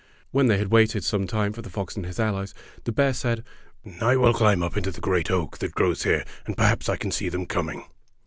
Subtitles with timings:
[0.31, 2.55] When they had waited some time for the fox and his allies,
[2.85, 3.43] the bear said,
[4.01, 7.11] "I will climb up into the great oak that grows here, and perhaps I can
[7.11, 7.85] see them com ing."